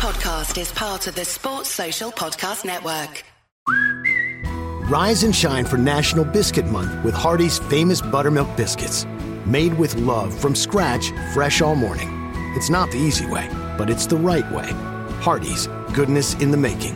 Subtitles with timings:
[0.00, 3.22] podcast is part of the Sports Social Podcast Network.
[4.90, 9.04] Rise and shine for National Biscuit Month with Hardee's famous buttermilk biscuits.
[9.44, 12.08] Made with love from scratch, fresh all morning.
[12.56, 14.70] It's not the easy way, but it's the right way.
[15.20, 16.94] Hardee's, goodness in the making.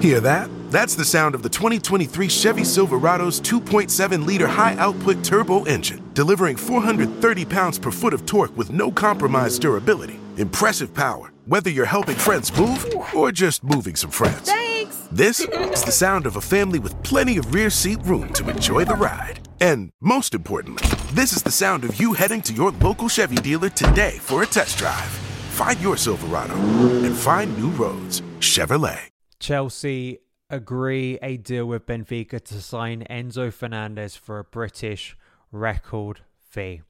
[0.00, 0.48] Hear that?
[0.70, 6.56] That's the sound of the 2023 Chevy Silverado's 2.7 liter high output turbo engine, delivering
[6.56, 10.18] 430 pounds per foot of torque with no compromised durability.
[10.36, 14.48] Impressive power, whether you're helping friends move or just moving some friends.
[14.48, 15.08] Thanks!
[15.12, 18.84] This is the sound of a family with plenty of rear seat room to enjoy
[18.84, 19.46] the ride.
[19.60, 23.68] And most importantly, this is the sound of you heading to your local Chevy dealer
[23.68, 25.10] today for a test drive.
[25.52, 28.22] Find your Silverado and find new roads.
[28.40, 29.00] Chevrolet.
[29.38, 35.16] Chelsea agree a deal with Benfica to sign Enzo Fernandez for a British
[35.52, 36.80] record fee.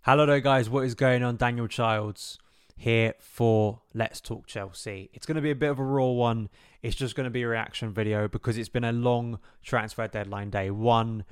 [0.00, 0.68] Hello there, guys.
[0.68, 1.36] What is going on?
[1.36, 2.38] Daniel Childs
[2.74, 5.10] here for Let's Talk Chelsea.
[5.12, 6.48] It's going to be a bit of a raw one.
[6.82, 10.50] It's just going to be a reaction video because it's been a long transfer deadline
[10.50, 10.70] day.
[10.70, 11.24] One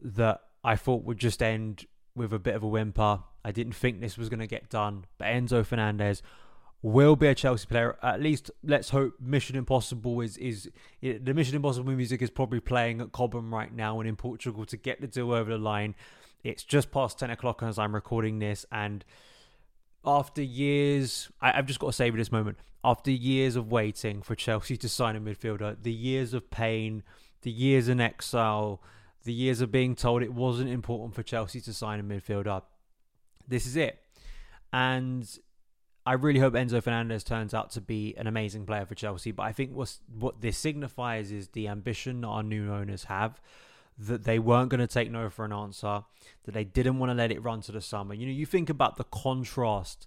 [0.00, 3.20] that I thought would just end with a bit of a whimper.
[3.44, 6.22] I didn't think this was going to get done, but Enzo Fernandez
[6.82, 7.96] will be a Chelsea player.
[8.02, 13.00] At least let's hope Mission Impossible is is the Mission Impossible music is probably playing
[13.00, 15.94] at Cobham right now and in Portugal to get the deal over the line.
[16.42, 19.04] It's just past ten o'clock as I'm recording this, and
[20.04, 22.58] after years, I, have just got to savor this moment.
[22.84, 27.04] After years of waiting for Chelsea to sign a midfielder, the years of pain,
[27.42, 28.82] the years in exile,
[29.22, 32.62] the years of being told it wasn't important for Chelsea to sign a midfielder.
[33.46, 34.00] This is it.
[34.72, 35.28] And
[36.04, 39.30] I really hope Enzo Fernandez turns out to be an amazing player for Chelsea.
[39.30, 43.40] But I think what's, what this signifies is the ambition our new owners have
[43.98, 46.02] that they weren't going to take no for an answer,
[46.44, 48.14] that they didn't want to let it run to the summer.
[48.14, 50.06] You know, you think about the contrast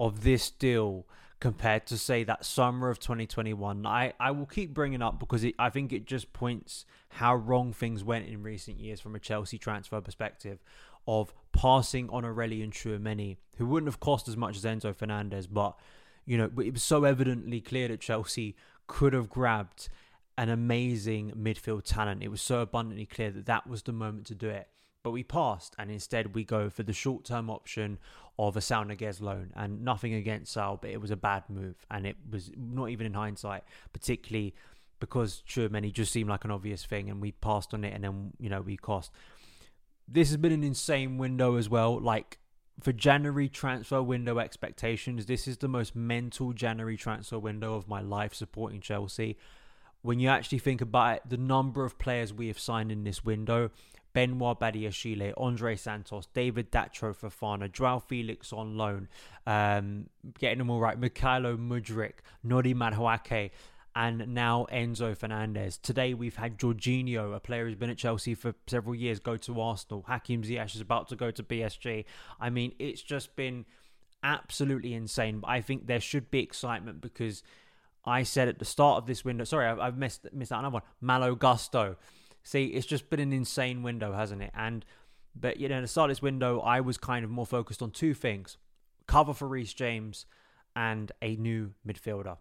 [0.00, 1.06] of this deal
[1.38, 5.54] compared to say that summer of 2021 i i will keep bringing up because it,
[5.58, 9.58] i think it just points how wrong things went in recent years from a chelsea
[9.58, 10.58] transfer perspective
[11.06, 15.76] of passing on Aurelien Tchouameni, who wouldn't have cost as much as Enzo Fernandez, but
[16.24, 18.56] you know, it was so evidently clear that Chelsea
[18.86, 19.88] could have grabbed
[20.36, 22.22] an amazing midfield talent.
[22.22, 24.68] It was so abundantly clear that that was the moment to do it.
[25.02, 27.98] But we passed, and instead we go for the short-term option
[28.40, 29.52] of a Saul Niguez loan.
[29.54, 33.06] And nothing against Saul, but it was a bad move, and it was not even
[33.06, 33.62] in hindsight,
[33.92, 34.54] particularly
[34.98, 38.32] because Tchouameni just seemed like an obvious thing, and we passed on it, and then
[38.40, 39.12] you know we cost
[40.08, 41.98] this has been an insane window as well.
[41.98, 42.38] Like
[42.80, 48.00] for January transfer window expectations, this is the most mental January transfer window of my
[48.00, 49.36] life supporting Chelsea.
[50.02, 53.24] When you actually think about it, the number of players we have signed in this
[53.24, 53.70] window
[54.16, 59.08] Benoit Badiashile, Andre Santos, David Datro Fofana, Joao Felix on loan,
[59.46, 60.06] um,
[60.38, 63.50] getting them all right, Mykhailo Mudrik, Noni Madueke,
[63.96, 65.78] and now Enzo Fernandez.
[65.78, 69.58] Today we've had Jorginho, a player who's been at Chelsea for several years, go to
[69.58, 70.04] Arsenal.
[70.06, 72.04] Hakim Ziyech is about to go to PSG.
[72.38, 73.64] I mean, it's just been
[74.22, 75.40] absolutely insane.
[75.40, 77.42] But I think there should be excitement because
[78.04, 80.82] I said at the start of this window, sorry, I've, missed missed out another one.
[81.00, 81.96] Malo Gusto.
[82.42, 84.50] See, it's just been an insane window, hasn't it?
[84.54, 84.84] And
[85.34, 87.80] but you know, at the start of this window, I was kind of more focused
[87.80, 88.58] on two things:
[89.06, 90.26] cover for Reece James
[90.76, 92.36] and a new midfielder.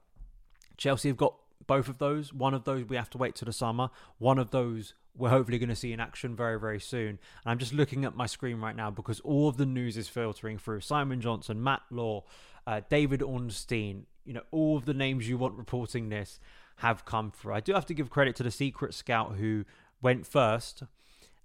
[0.78, 1.36] Chelsea have got
[1.68, 2.34] both of those.
[2.34, 3.90] One of those we have to wait till the summer.
[4.18, 7.10] One of those we're hopefully going to see in action very, very soon.
[7.10, 10.10] And I'm just looking at my screen right now because all of the news is
[10.10, 10.82] filtering through.
[10.82, 12.26] Simon Johnson, Matt Law,
[12.68, 16.40] uh, David Ornstein, you know, all of the names you want reporting this
[16.78, 17.54] have come through.
[17.54, 19.64] I do have to give credit to the secret scout who
[20.02, 20.84] went first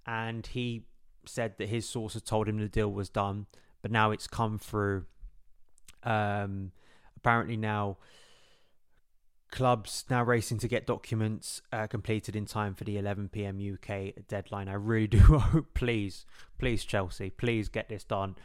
[0.05, 0.83] and he
[1.25, 3.45] said that his source had told him the deal was done,
[3.81, 5.05] but now it's come through.
[6.03, 6.71] Um,
[7.15, 7.97] apparently now
[9.51, 13.59] clubs now racing to get documents uh, completed in time for the 11 p.m.
[13.59, 14.67] UK deadline.
[14.67, 16.25] I really do hope, please,
[16.57, 18.35] please, Chelsea, please get this done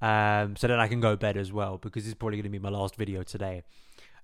[0.00, 2.50] um, so that I can go bed as well because this is probably going to
[2.50, 3.62] be my last video today.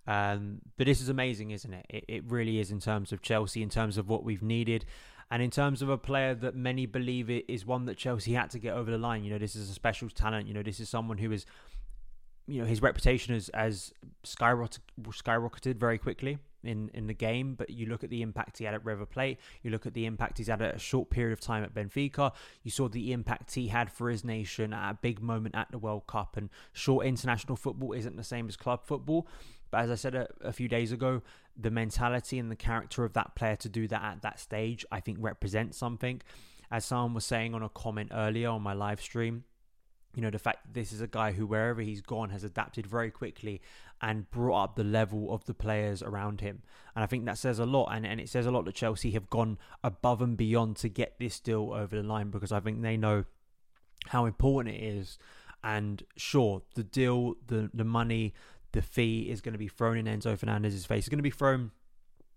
[0.07, 1.87] Um, but this is amazing, isn't it?
[1.89, 2.05] it?
[2.07, 4.85] It really is in terms of Chelsea, in terms of what we've needed.
[5.31, 8.51] And in terms of a player that many believe it is one that Chelsea had
[8.51, 10.47] to get over the line, you know, this is a special talent.
[10.47, 11.47] You know, this is someone who is
[12.47, 13.93] you know his reputation has as
[14.25, 17.55] skyrocketed, skyrocketed very quickly in in the game.
[17.55, 19.39] But you look at the impact he had at River Plate.
[19.63, 22.33] You look at the impact he's had at a short period of time at Benfica.
[22.63, 25.79] You saw the impact he had for his nation at a big moment at the
[25.79, 26.37] World Cup.
[26.37, 29.27] And short international football isn't the same as club football.
[29.71, 31.23] But as I said a, a few days ago,
[31.57, 35.01] the mentality and the character of that player to do that at that stage, I
[35.01, 36.23] think represents something.
[36.71, 39.45] As someone was saying on a comment earlier on my live stream,
[40.17, 42.87] you know, the fact that this is a guy who, wherever he's gone, has adapted
[42.87, 43.61] very quickly
[44.01, 46.63] and brought up the level of the players around him.
[46.95, 47.91] And I think that says a lot.
[47.93, 51.19] And, and it says a lot that Chelsea have gone above and beyond to get
[51.21, 53.25] this deal over the line because I think they know
[54.07, 55.19] how important it is.
[55.63, 58.33] And sure, the deal, the, the money,
[58.73, 61.01] the fee is going to be thrown in Enzo Fernandez's face.
[61.01, 61.73] It's going to be thrown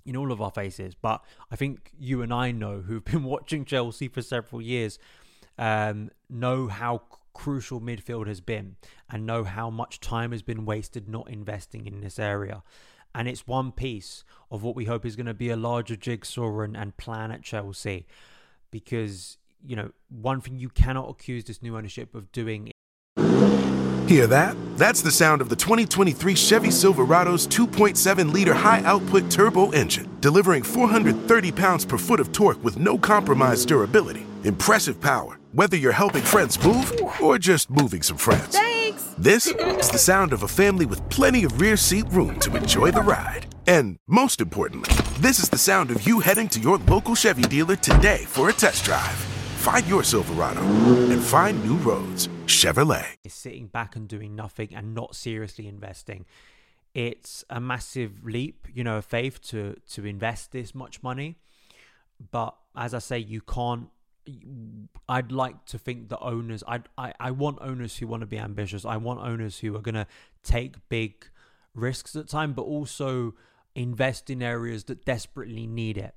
[0.05, 0.95] in all of our faces.
[0.95, 4.99] But I think you and I know, who've been watching Chelsea for several years,
[5.57, 7.03] um, know how
[7.33, 8.75] crucial midfield has been
[9.09, 12.63] and know how much time has been wasted not investing in this area.
[13.15, 16.59] And it's one piece of what we hope is going to be a larger jigsaw
[16.59, 18.05] and, and plan at Chelsea.
[18.71, 22.71] Because, you know, one thing you cannot accuse this new ownership of doing.
[24.07, 24.55] Hear that?
[24.75, 30.63] That's the sound of the 2023 Chevy Silverado's 2.7 liter high output turbo engine, delivering
[30.63, 34.25] 430 pounds per foot of torque with no compromised durability.
[34.43, 38.55] Impressive power whether you're helping friends move or just moving some friends.
[38.55, 39.15] Thanks!
[39.17, 42.91] This is the sound of a family with plenty of rear seat room to enjoy
[42.91, 43.47] the ride.
[43.67, 47.75] And most importantly, this is the sound of you heading to your local Chevy dealer
[47.75, 49.15] today for a test drive.
[49.59, 52.27] Find your Silverado and find new roads.
[52.45, 53.05] Chevrolet.
[53.23, 56.25] Is sitting back and doing nothing and not seriously investing.
[56.93, 61.35] It's a massive leap, you know, of faith to to invest this much money.
[62.31, 63.89] But as I say, you can't
[65.07, 66.63] I'd like to think the owners.
[66.67, 68.85] I I I want owners who want to be ambitious.
[68.85, 70.07] I want owners who are gonna
[70.43, 71.25] take big
[71.73, 73.35] risks at time, but also
[73.75, 76.15] invest in areas that desperately need it.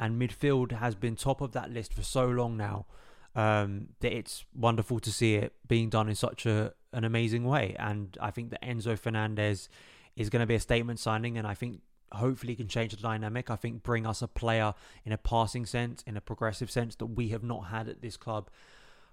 [0.00, 2.86] And midfield has been top of that list for so long now
[3.34, 7.76] um, that it's wonderful to see it being done in such a an amazing way.
[7.78, 9.68] And I think that Enzo Fernandez
[10.16, 11.80] is going to be a statement signing, and I think
[12.12, 13.50] hopefully can change the dynamic.
[13.50, 14.74] I think bring us a player
[15.04, 18.16] in a passing sense, in a progressive sense that we have not had at this
[18.16, 18.48] club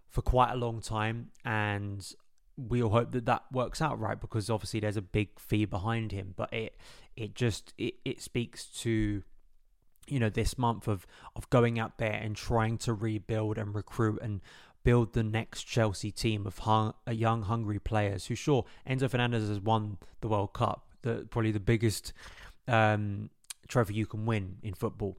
[0.09, 2.13] for quite a long time, and
[2.57, 6.11] we all hope that that works out right because obviously there's a big fee behind
[6.11, 6.33] him.
[6.35, 6.77] But it
[7.15, 9.23] it just it, it speaks to
[10.07, 11.05] you know this month of
[11.35, 14.41] of going out there and trying to rebuild and recruit and
[14.83, 19.49] build the next Chelsea team of hung, uh, young hungry players who sure Enzo Fernandez
[19.49, 22.11] has won the World Cup the probably the biggest
[22.67, 23.29] um,
[23.67, 25.17] trophy you can win in football.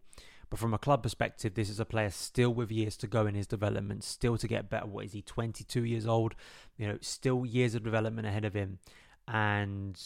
[0.49, 3.35] But from a club perspective, this is a player still with years to go in
[3.35, 4.87] his development, still to get better.
[4.87, 6.35] What is he, 22 years old?
[6.77, 8.79] You know, still years of development ahead of him.
[9.27, 10.01] And,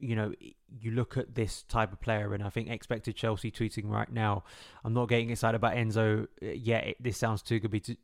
[0.00, 0.32] you know,
[0.80, 4.44] you look at this type of player, and I think expected Chelsea tweeting right now.
[4.84, 6.96] I'm not getting excited about Enzo uh, yet.
[6.98, 7.98] This sounds too good to be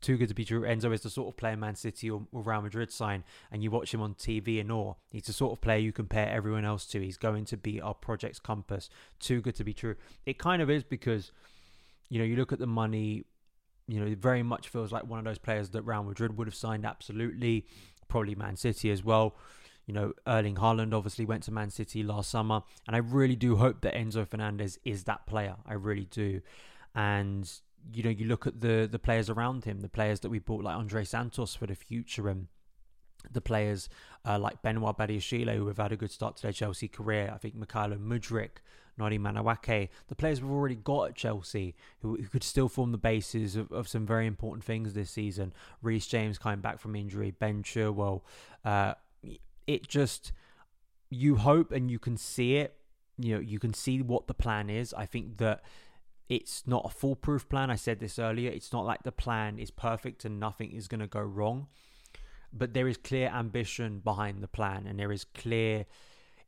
[0.00, 0.62] too good to be true.
[0.62, 3.70] Enzo is the sort of player Man City or, or Real Madrid sign, and you
[3.70, 4.98] watch him on TV and all.
[5.10, 7.00] He's the sort of player you compare everyone else to.
[7.00, 8.88] He's going to be our project's compass.
[9.18, 9.96] Too good to be true.
[10.26, 11.32] It kind of is because,
[12.08, 13.24] you know, you look at the money.
[13.88, 16.46] You know, it very much feels like one of those players that Real Madrid would
[16.46, 16.86] have signed.
[16.86, 17.66] Absolutely,
[18.08, 19.34] probably Man City as well.
[19.90, 23.56] You know, Erling Haaland obviously went to Man City last summer, and I really do
[23.56, 25.56] hope that Enzo Fernandez is that player.
[25.66, 26.42] I really do,
[26.94, 27.52] and
[27.92, 30.62] you know, you look at the the players around him, the players that we bought
[30.62, 32.46] like Andre Santos for the future, and
[33.32, 33.88] the players
[34.24, 37.28] uh, like Benoit Badiashile, who have had a good start to their Chelsea career.
[37.34, 38.62] I think Mykhailo Mudrik,
[38.96, 42.96] Noni Madueke, the players we've already got at Chelsea, who, who could still form the
[42.96, 45.52] basis of, of, some very important things this season.
[45.82, 48.20] Reece James coming back from injury, Ben Chilwell.
[48.64, 48.94] Uh,
[49.74, 50.32] it just,
[51.08, 52.76] you hope and you can see it.
[53.16, 54.94] You know, you can see what the plan is.
[54.94, 55.62] I think that
[56.28, 57.70] it's not a foolproof plan.
[57.70, 58.50] I said this earlier.
[58.50, 61.66] It's not like the plan is perfect and nothing is going to go wrong.
[62.52, 65.86] But there is clear ambition behind the plan and there is clear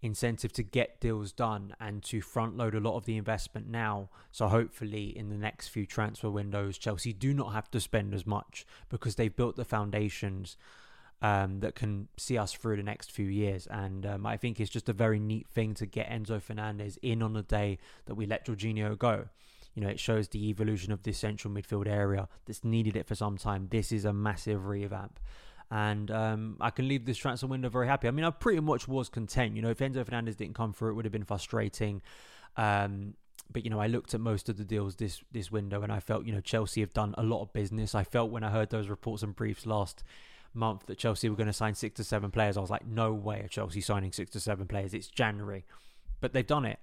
[0.00, 4.08] incentive to get deals done and to front load a lot of the investment now.
[4.32, 8.26] So hopefully in the next few transfer windows, Chelsea do not have to spend as
[8.26, 10.56] much because they've built the foundations
[11.23, 13.69] um, that can see us through the next few years.
[13.71, 17.23] And um, I think it's just a very neat thing to get Enzo Fernandez in
[17.23, 19.26] on the day that we let Jorginho go.
[19.75, 23.14] You know, it shows the evolution of this central midfield area that's needed it for
[23.14, 23.69] some time.
[23.71, 25.19] This is a massive revamp.
[25.71, 28.09] And um, I can leave this transfer window very happy.
[28.09, 29.57] I mean, I pretty much was content.
[29.57, 32.02] You know, if Enzo Fernandez didn't come through, it would have been frustrating.
[32.59, 33.14] Um,
[33.50, 36.00] but you know, I looked at most of the deals this this window, and I
[36.00, 37.95] felt you know Chelsea have done a lot of business.
[37.95, 40.05] I felt when I heard those reports and briefs last
[40.54, 43.12] month that Chelsea were going to sign six to seven players, I was like, no
[43.12, 44.94] way are Chelsea signing six to seven players.
[44.94, 45.64] It's January,
[46.21, 46.78] but they've done it.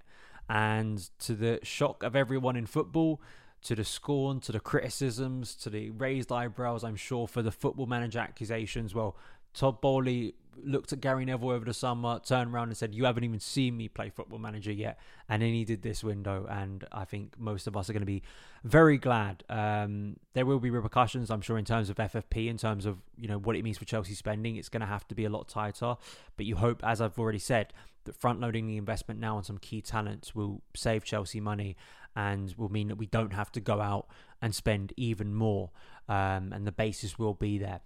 [0.48, 3.20] And to the shock of everyone in football,
[3.62, 7.86] to the scorn, to the criticisms, to the raised eyebrows, I'm sure, for the football
[7.86, 9.16] manager accusations, well,
[9.52, 13.24] Todd Boehly looked at Gary Neville over the summer, turned around and said, "You haven't
[13.24, 17.04] even seen me play Football Manager yet," and then he did this window, and I
[17.04, 18.22] think most of us are going to be
[18.64, 19.44] very glad.
[19.48, 23.28] Um, there will be repercussions, I'm sure, in terms of FFP, in terms of you
[23.28, 24.56] know what it means for Chelsea spending.
[24.56, 25.96] It's going to have to be a lot tighter,
[26.36, 27.72] but you hope, as I've already said,
[28.04, 31.76] that front loading the investment now on some key talents will save Chelsea money
[32.16, 34.08] and will mean that we don't have to go out
[34.42, 35.70] and spend even more,
[36.08, 37.80] um, and the basis will be there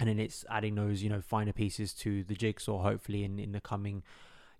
[0.00, 3.52] and then it's adding those you know finer pieces to the jigsaw hopefully in in
[3.52, 4.02] the coming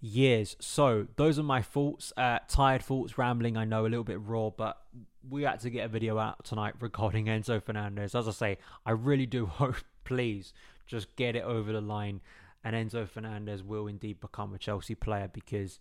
[0.00, 0.56] years.
[0.60, 4.50] So those are my thoughts uh tired thoughts rambling i know a little bit raw
[4.50, 4.80] but
[5.28, 8.14] we had to get a video out tonight regarding enzo fernandez.
[8.14, 10.52] As i say i really do hope please
[10.86, 12.20] just get it over the line
[12.64, 15.78] and enzo fernandez will indeed become a chelsea player because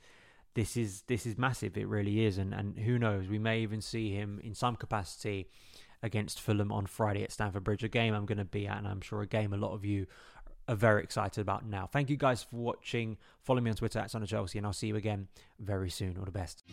[0.53, 1.77] this is this is massive.
[1.77, 2.37] It really is.
[2.37, 3.27] And and who knows?
[3.27, 5.47] We may even see him in some capacity
[6.03, 8.87] against Fulham on Friday at Stamford Bridge, a game I'm going to be at, and
[8.87, 10.07] I'm sure a game a lot of you
[10.67, 11.87] are very excited about now.
[11.87, 13.17] Thank you guys for watching.
[13.43, 15.27] Follow me on Twitter at Son of Chelsea, and I'll see you again
[15.59, 16.17] very soon.
[16.17, 16.63] All the best.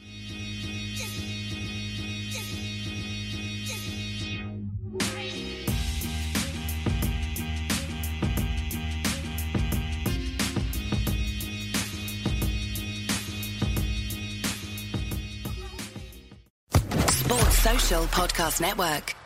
[17.11, 19.18] Sports Social Podcast Network.